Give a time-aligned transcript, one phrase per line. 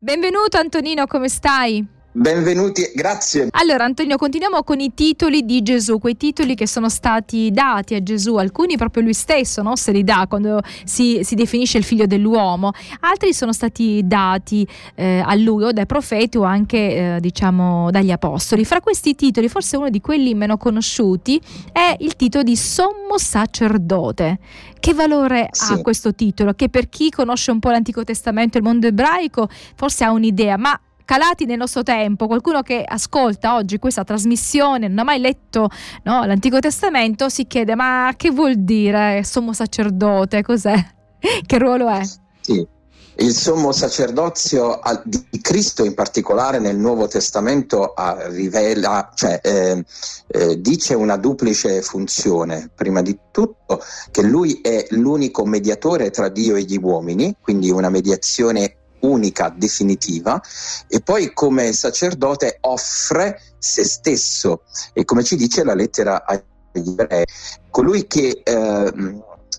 [0.00, 1.84] Benvenuto Antonino, come stai?
[2.10, 3.48] Benvenuti, grazie.
[3.50, 8.02] Allora Antonio, continuiamo con i titoli di Gesù, quei titoli che sono stati dati a
[8.02, 9.76] Gesù, alcuni proprio lui stesso no?
[9.76, 15.22] se li dà quando si, si, definisce il figlio dell'uomo, altri sono stati dati eh,
[15.24, 18.64] a lui o dai profeti o anche eh, diciamo dagli apostoli.
[18.64, 21.38] Fra questi titoli forse uno di quelli meno conosciuti
[21.70, 24.38] è il titolo di sommo sacerdote.
[24.80, 25.74] Che valore sì.
[25.74, 26.54] ha questo titolo?
[26.54, 30.56] Che per chi conosce un po' l'Antico Testamento e il mondo ebraico forse ha un'idea,
[30.56, 35.70] ma calati nel nostro tempo, qualcuno che ascolta oggi questa trasmissione, non ha mai letto
[36.02, 40.42] no, l'Antico Testamento, si chiede ma che vuol dire sommo sacerdote?
[40.42, 40.76] Cos'è?
[41.46, 42.02] che ruolo è?
[42.42, 42.76] Sì.
[43.20, 47.92] Il sommo sacerdozio di Cristo in particolare nel Nuovo Testamento
[48.28, 49.84] rivela, cioè, eh,
[50.28, 52.70] eh, dice una duplice funzione.
[52.72, 53.82] Prima di tutto
[54.12, 58.77] che lui è l'unico mediatore tra Dio e gli uomini, quindi una mediazione
[59.18, 60.40] unica, definitiva,
[60.86, 66.40] e poi come sacerdote offre se stesso e come ci dice la lettera agli
[66.72, 67.24] ebrei,
[67.70, 68.92] colui che eh,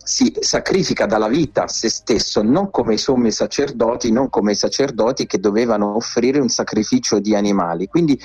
[0.09, 4.55] si sacrifica dalla vita a se stesso, non come i sommi sacerdoti, non come i
[4.55, 7.87] sacerdoti che dovevano offrire un sacrificio di animali.
[7.87, 8.19] Quindi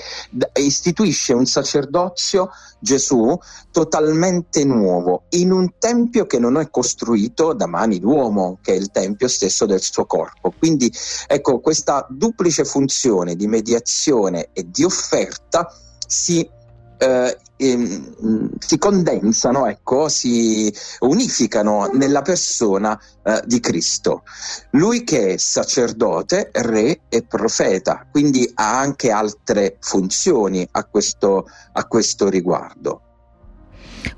[0.55, 3.39] istituisce un sacerdozio Gesù
[3.71, 8.91] totalmente nuovo in un tempio che non è costruito da mani d'uomo, che è il
[8.91, 10.55] tempio stesso del suo corpo.
[10.57, 10.91] Quindi
[11.27, 15.71] ecco questa duplice funzione di mediazione e di offerta
[16.07, 16.49] si
[16.97, 24.23] eh, ehm, si condensano, ecco, si unificano nella persona eh, di Cristo.
[24.71, 31.87] Lui che è sacerdote, re e profeta, quindi ha anche altre funzioni a questo, a
[31.87, 33.04] questo riguardo.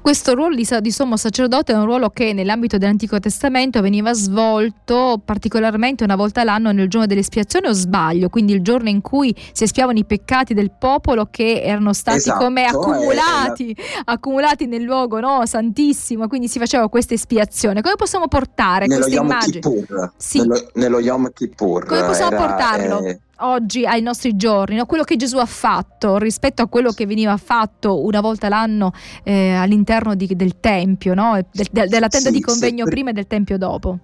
[0.00, 5.20] Questo ruolo di, di, sommo sacerdote è un ruolo che nell'ambito dell'Antico Testamento veniva svolto
[5.24, 9.64] particolarmente una volta l'anno nel giorno dell'espiazione o sbaglio, quindi il giorno in cui si
[9.64, 14.12] espiavano i peccati del popolo che erano stati esatto, come accumulati, la...
[14.12, 17.80] accumulati nel luogo no, santissimo, quindi si faceva questa espiazione.
[17.80, 19.60] Come possiamo portare nello questa Yom immagine?
[19.60, 20.38] Kippur, sì.
[20.38, 21.86] nello, nello Yom Kippur.
[21.86, 23.04] Come possiamo era, portarlo?
[23.04, 24.86] Eh oggi ai nostri giorni, no?
[24.86, 28.92] quello che Gesù ha fatto rispetto a quello che veniva fatto una volta l'anno
[29.24, 31.38] eh, all'interno di, del Tempio, no?
[31.52, 33.98] del, de, della tenda sì, di convegno sì, prima e del Tempio dopo.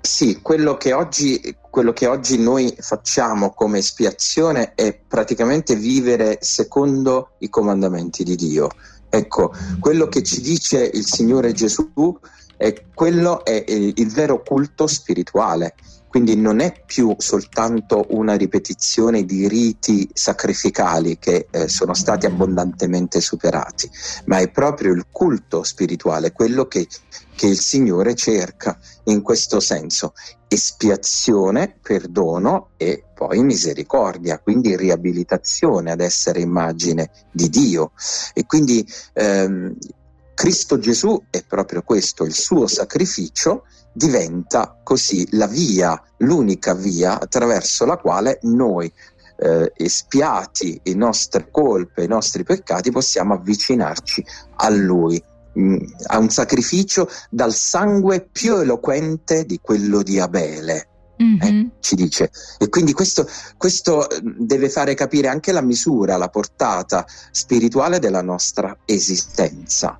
[0.00, 7.32] Sì, quello che, oggi, quello che oggi noi facciamo come espiazione è praticamente vivere secondo
[7.38, 8.70] i comandamenti di Dio.
[9.10, 12.18] Ecco, quello che ci dice il Signore Gesù
[12.56, 15.74] è quello è il, il vero culto spirituale
[16.08, 23.20] quindi non è più soltanto una ripetizione di riti sacrificali che eh, sono stati abbondantemente
[23.20, 23.88] superati,
[24.24, 26.88] ma è proprio il culto spirituale, quello che,
[27.34, 30.14] che il Signore cerca in questo senso.
[30.48, 37.92] Espiazione, perdono e poi misericordia, quindi riabilitazione ad essere immagine di Dio.
[38.32, 39.76] E quindi ehm,
[40.38, 47.84] Cristo Gesù è proprio questo, il suo sacrificio diventa così la via, l'unica via attraverso
[47.84, 48.88] la quale noi,
[49.36, 54.24] eh, espiati le nostre colpe, i nostri peccati, possiamo avvicinarci
[54.58, 55.20] a Lui,
[55.58, 55.76] mm,
[56.06, 60.97] a un sacrificio dal sangue più eloquente di quello di Abele.
[61.22, 61.40] Mm-hmm.
[61.40, 62.30] Eh, ci dice.
[62.58, 68.76] E quindi questo, questo, deve fare capire anche la misura, la portata spirituale della nostra
[68.84, 69.98] esistenza.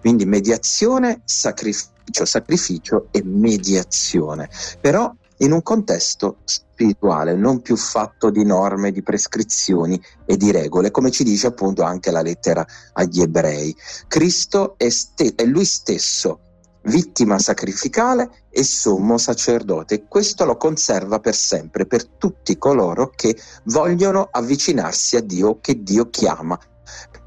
[0.00, 4.48] Quindi mediazione, sacrificio sacrificio, sacrificio e mediazione,
[4.80, 10.90] però in un contesto spirituale, non più fatto di norme, di prescrizioni e di regole,
[10.90, 13.74] come ci dice appunto anche la lettera agli ebrei.
[14.08, 16.40] Cristo è, ste- è lui stesso
[16.82, 19.94] vittima sacrificale e sommo sacerdote.
[19.94, 25.82] E questo lo conserva per sempre per tutti coloro che vogliono avvicinarsi a Dio, che
[25.82, 26.58] Dio chiama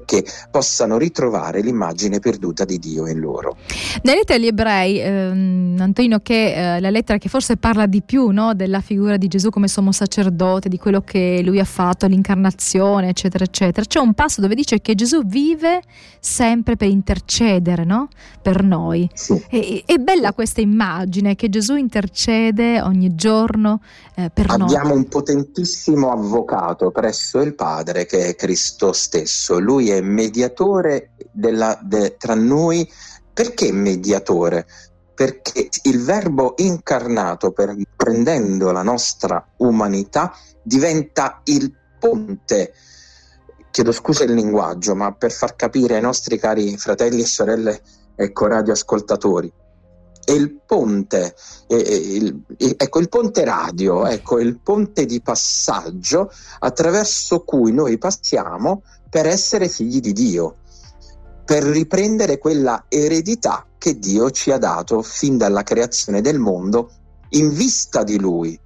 [0.04, 3.56] che possano ritrovare l'immagine perduta di Dio in loro.
[4.02, 8.28] Nella lettera agli ebrei, ehm, Antonino, che eh, la lettera che forse parla di più
[8.28, 13.08] no, della figura di Gesù come sommo sacerdote, di quello che lui ha fatto, l'incarnazione,
[13.08, 15.82] eccetera, eccetera, c'è un passo dove dice che Gesù vive
[16.20, 18.08] sempre per intercedere no?
[18.40, 19.08] per noi.
[19.12, 19.42] Sì.
[19.48, 23.80] E, è bella questa immagine che Gesù intercede ogni giorno
[24.14, 24.76] eh, per Abbiamo noi.
[24.76, 29.58] Abbiamo un potentissimo avvocato presso il Padre che è Cristo stesso.
[29.58, 32.90] Lui è mediatore della, de, tra noi.
[33.32, 34.66] Perché mediatore?
[35.14, 42.72] Perché il verbo incarnato, per, prendendo la nostra umanità, diventa il ponte.
[43.70, 47.80] Chiedo scusa il linguaggio, ma per far capire ai nostri cari fratelli e sorelle,
[48.14, 49.50] ecco, radioascoltatori,
[50.24, 51.34] è il ponte,
[51.66, 56.30] è, il, è, ecco il ponte radio, ecco il ponte di passaggio
[56.60, 60.56] attraverso cui noi passiamo per essere figli di Dio,
[61.44, 66.90] per riprendere quella eredità che Dio ci ha dato fin dalla creazione del mondo
[67.30, 68.58] in vista di Lui,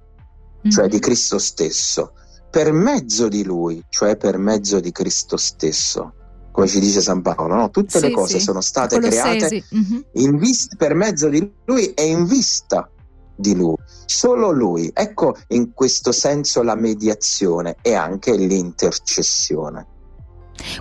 [0.69, 0.91] cioè mm-hmm.
[0.91, 2.13] di Cristo stesso,
[2.49, 6.13] per mezzo di Lui, cioè per mezzo di Cristo stesso
[6.57, 7.69] come ci dice San Paolo, no?
[7.69, 8.45] tutte sì, le cose sì.
[8.45, 10.37] sono state create mm-hmm.
[10.37, 12.89] vista, per mezzo di lui e in vista
[13.35, 13.75] di lui,
[14.07, 14.89] solo lui.
[14.91, 19.85] Ecco in questo senso la mediazione e anche l'intercessione.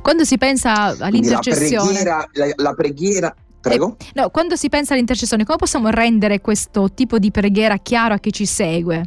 [0.00, 3.96] Quando si pensa all'intercessione, la preghiera, la, la preghiera Prego?
[3.98, 8.18] Eh, no, quando si pensa all'intercessione, come possiamo rendere questo tipo di preghiera chiaro a
[8.18, 9.04] chi ci segue?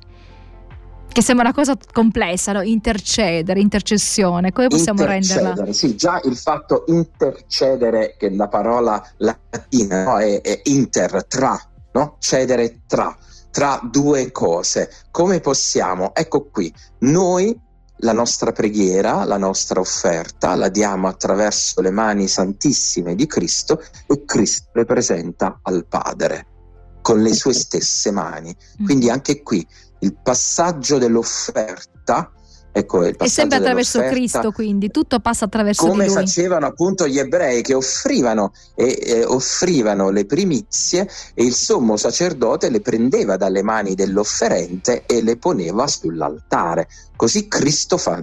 [1.12, 2.62] Che sembra una cosa complessa, no?
[2.62, 5.74] intercedere, intercessione, come possiamo renderla?
[5.74, 10.20] Sì, già il fatto intercedere, che la parola latina no?
[10.20, 11.60] è, è, inter, tra,
[11.94, 12.16] no?
[12.20, 13.18] cedere tra,
[13.50, 14.92] tra due cose.
[15.10, 16.14] Come possiamo?
[16.14, 17.60] Ecco qui, noi
[18.02, 24.24] la nostra preghiera, la nostra offerta la diamo attraverso le mani santissime di Cristo e
[24.26, 26.46] Cristo le presenta al Padre
[27.02, 28.56] con le sue stesse mani.
[28.84, 29.12] Quindi mm.
[29.12, 29.66] anche qui
[30.00, 32.32] il passaggio dell'offerta
[32.72, 36.14] Ecco, il è sempre attraverso Cristo, quindi tutto passa attraverso come lui.
[36.14, 42.70] facevano appunto gli ebrei che offrivano, e, e offrivano le primizie e il sommo sacerdote
[42.70, 46.88] le prendeva dalle mani dell'offerente e le poneva sull'altare.
[47.16, 48.22] Così Cristo fa,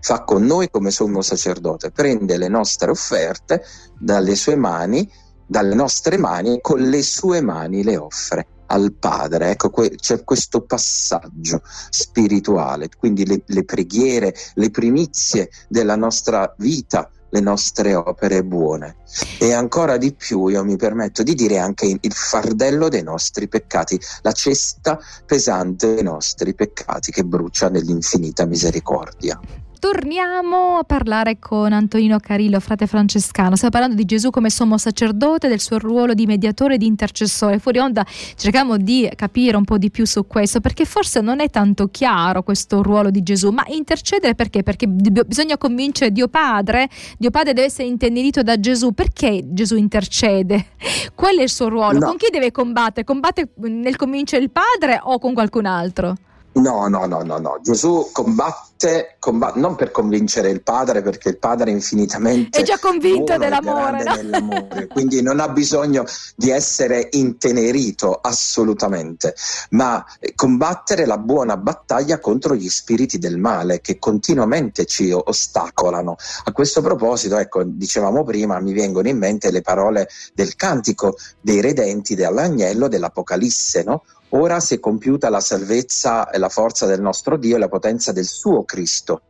[0.00, 3.64] fa con noi come sommo sacerdote, prende le nostre offerte
[3.98, 5.10] dalle sue mani,
[5.44, 9.50] dalle nostre mani e con le sue mani le offre al Padre.
[9.50, 17.10] Ecco, que- c'è questo passaggio spirituale, quindi le, le preghiere, le primizie della nostra vita
[17.32, 18.96] le nostre opere buone.
[19.38, 24.00] E ancora di più io mi permetto di dire anche il fardello dei nostri peccati,
[24.22, 29.38] la cesta pesante dei nostri peccati che brucia nell'infinita misericordia
[29.80, 33.56] torniamo a parlare con Antonino Carillo, frate francescano.
[33.56, 37.58] Stiamo parlando di Gesù come sommo sacerdote, del suo ruolo di mediatore e di intercessore.
[37.58, 38.04] Fuori onda
[38.36, 42.42] cerchiamo di capire un po' di più su questo, perché forse non è tanto chiaro
[42.42, 44.62] questo ruolo di Gesù, ma intercedere perché?
[44.62, 46.88] Perché bisogna convincere Dio Padre,
[47.18, 48.92] Dio Padre deve essere intenerito da Gesù.
[48.92, 50.66] Perché Gesù intercede?
[51.16, 51.98] Qual è il suo ruolo?
[51.98, 52.06] No.
[52.06, 53.04] Con chi deve combattere?
[53.04, 56.16] Combatte nel convincere il Padre o con qualcun altro?
[56.52, 57.60] No, no, no, no, no.
[57.62, 62.76] Gesù combatte, combatte, non per convincere il padre, perché il padre è infinitamente è già
[62.78, 64.16] convinto dell'amore, no?
[64.16, 66.04] dell'amore, quindi non ha bisogno
[66.34, 69.34] di essere intenerito assolutamente,
[69.70, 70.04] ma
[70.34, 76.16] combattere la buona battaglia contro gli spiriti del male che continuamente ci ostacolano.
[76.44, 81.60] A questo proposito, ecco, dicevamo prima, mi vengono in mente le parole del cantico dei
[81.60, 84.02] redenti dell'agnello dell'Apocalisse, no?
[84.30, 88.12] Ora si è compiuta la salvezza e la forza del nostro Dio e la potenza
[88.12, 89.22] del suo Cristo,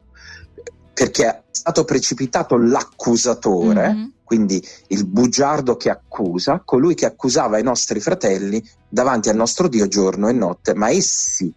[0.93, 4.09] perché è stato precipitato l'accusatore, mm-hmm.
[4.25, 9.89] quindi il bugiardo che accusa, colui che accusava i nostri fratelli davanti al nostro Dio
[9.89, 11.53] giorno e notte, ma essi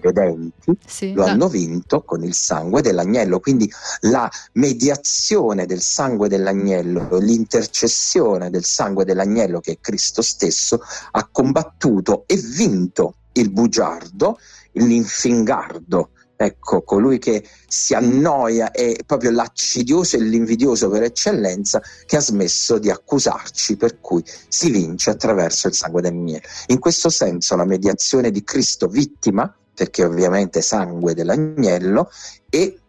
[0.00, 3.40] redenti sì, lo hanno vinto con il sangue dell'agnello.
[3.40, 3.70] Quindi
[4.00, 10.80] la mediazione del sangue dell'agnello, l'intercessione del sangue dell'agnello che è Cristo stesso,
[11.12, 14.38] ha combattuto e vinto il bugiardo,
[14.72, 16.10] l'infingardo.
[16.40, 22.78] Ecco, colui che si annoia è proprio l'accidioso e l'invidioso per eccellenza che ha smesso
[22.78, 26.46] di accusarci, per cui si vince attraverso il sangue dell'agnello.
[26.68, 32.10] In questo senso la mediazione di Cristo vittima perché ovviamente sangue dell'agnello,
[32.50, 32.80] e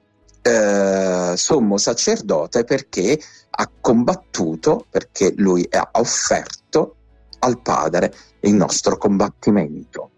[0.41, 3.19] eh, sommo sacerdote perché
[3.51, 6.95] ha combattuto, perché lui ha offerto
[7.39, 10.09] al Padre il nostro combattimento,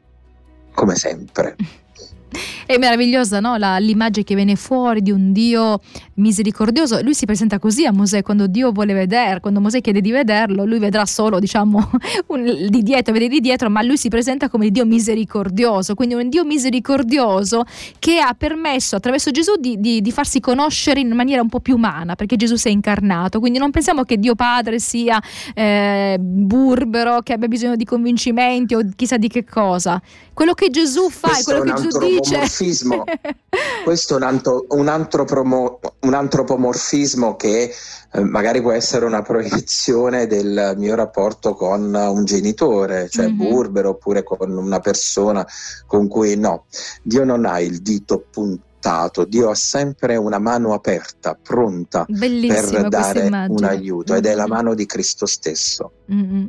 [0.74, 1.58] come sempre.
[2.72, 3.58] È meravigliosa no?
[3.58, 5.82] La, l'immagine che viene fuori di un Dio
[6.14, 7.02] misericordioso.
[7.02, 10.64] Lui si presenta così a Mosè quando Dio vuole vedere, quando Mosè chiede di vederlo,
[10.64, 11.92] lui vedrà solo diciamo
[12.28, 16.30] un, di dietro, vede di dietro, ma lui si presenta come Dio misericordioso, quindi un
[16.30, 17.66] Dio misericordioso
[18.00, 21.76] che ha permesso attraverso Gesù di, di, di farsi conoscere in maniera un po' più
[21.76, 23.42] umana, perché Gesù si è incarnato.
[23.42, 25.22] Quindi non pensiamo che Dio Padre sia
[25.54, 30.02] eh, burbero, che abbia bisogno di convincimenti o chissà di che cosa.
[30.34, 33.04] Quello che Gesù fa e quello che Gesù dice antropomorfismo.
[33.84, 37.74] Questo è un, anto, un, antropromo, un antropomorfismo che
[38.14, 43.38] eh, magari può essere una proiezione del mio rapporto con un genitore, cioè mm-hmm.
[43.38, 45.46] burbero, oppure con una persona
[45.88, 46.66] con cui no.
[47.02, 52.82] Dio non ha il dito puntato adottato, Dio ha sempre una mano aperta, pronta Bellissima
[52.82, 53.60] per dare immagine.
[53.60, 55.92] un aiuto ed è la mano di Cristo stesso.
[56.12, 56.46] Mm-hmm.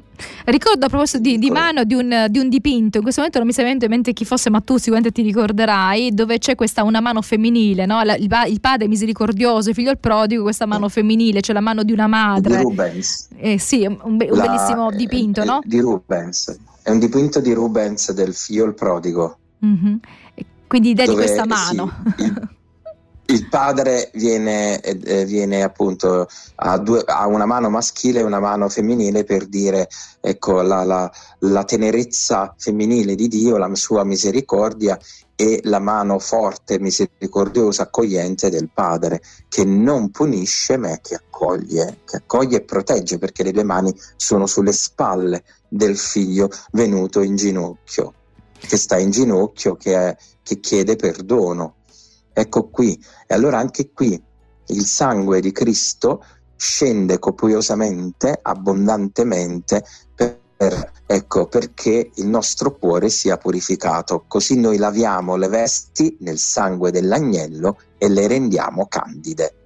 [0.47, 3.47] Ricordo a proposito di, di mano di un, di un, dipinto, in questo momento non
[3.47, 7.01] mi sa in mente chi fosse, ma tu sicuramente ti ricorderai, dove c'è questa una
[7.01, 8.01] mano femminile, no?
[8.03, 11.85] il, il, padre misericordioso, il figlio il prodigo, questa mano femminile, c'è cioè la mano
[11.85, 12.57] di una madre.
[12.57, 13.29] Di Rubens.
[13.37, 15.61] Eh, sì, un, un la, bellissimo dipinto, eh, no?
[15.65, 16.59] Di Rubens.
[16.83, 19.37] È un dipinto di Rubens del figlio il prodigo.
[19.65, 19.95] Mm-hmm.
[20.73, 21.93] Quindi idea di questa mano.
[22.17, 22.49] Sì, il,
[23.27, 28.71] il, padre viene, eh, viene appunto a, due, a, una mano maschile e una mano
[28.71, 29.87] femminile per dire
[30.19, 34.99] ecco, la, la, la tenerezza femminile di Dio, la sua misericordia
[35.37, 42.17] e la mano forte, misericordiosa, accogliente del Padre, che non punisce ma che accoglie, che
[42.17, 48.15] accoglie e protegge, perché le due mani sono sulle spalle del figlio venuto in ginocchio
[48.67, 51.77] che sta in ginocchio, che, è, che chiede perdono.
[52.33, 53.01] Ecco qui.
[53.27, 54.21] E allora anche qui
[54.69, 56.25] il sangue di Cristo
[56.57, 64.25] scende copiosamente, abbondantemente, per, ecco, perché il nostro cuore sia purificato.
[64.27, 69.57] Così noi laviamo le vesti nel sangue dell'agnello e le rendiamo candide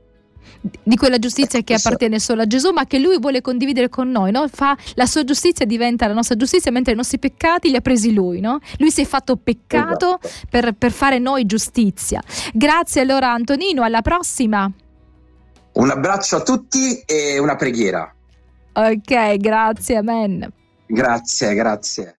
[0.82, 4.30] di quella giustizia che appartiene solo a Gesù, ma che lui vuole condividere con noi.
[4.30, 4.46] No?
[4.48, 8.12] Fa, la sua giustizia diventa la nostra giustizia, mentre i nostri peccati li ha presi
[8.12, 8.40] lui.
[8.40, 8.58] No?
[8.78, 10.46] Lui si è fatto peccato esatto.
[10.50, 12.22] per, per fare noi giustizia.
[12.52, 14.70] Grazie allora Antonino, alla prossima.
[15.72, 18.10] Un abbraccio a tutti e una preghiera.
[18.72, 20.50] Ok, grazie, amen.
[20.86, 22.14] Grazie, grazie.